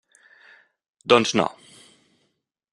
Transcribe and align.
Doncs, 1.13 1.35
no. 1.41 1.47